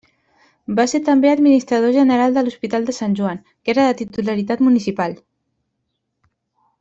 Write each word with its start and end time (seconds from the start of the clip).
Va 0.77 0.85
ser 0.93 0.99
també 1.09 1.29
administrador 1.33 1.93
general 1.97 2.33
de 2.39 2.43
l'Hospital 2.47 2.87
de 2.89 2.95
Sant 2.99 3.13
Joan, 3.21 3.43
que 3.67 3.75
era 3.77 3.85
de 3.91 3.99
titularitat 4.03 4.65
municipal. 4.71 5.15